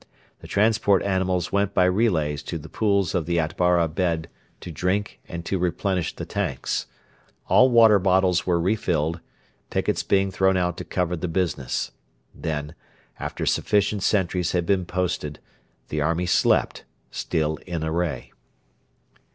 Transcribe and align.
The 0.39 0.47
transport 0.47 1.03
animals 1.03 1.51
went 1.51 1.75
by 1.75 1.83
relays 1.85 2.41
to 2.45 2.57
the 2.57 2.69
pools 2.69 3.13
of 3.13 3.27
the 3.27 3.37
Atbara 3.39 3.87
bed 3.87 4.29
to 4.61 4.71
drink 4.71 5.19
and 5.27 5.45
to 5.45 5.59
replenish 5.59 6.15
the 6.15 6.25
tanks. 6.25 6.87
All 7.47 7.69
water 7.69 7.99
bottles 7.99 8.43
were 8.47 8.59
refilled, 8.59 9.19
pickets 9.69 10.01
being 10.01 10.31
thrown 10.31 10.57
out 10.57 10.75
to 10.77 10.85
cover 10.85 11.15
the 11.15 11.27
business. 11.27 11.91
Then, 12.33 12.73
after 13.19 13.45
sufficient 13.45 14.01
sentries 14.01 14.53
had 14.53 14.65
been 14.65 14.85
posted, 14.85 15.37
the 15.89 16.01
army 16.01 16.25
slept, 16.25 16.83
still 17.11 17.57
in 17.67 17.83
array. 17.83 18.31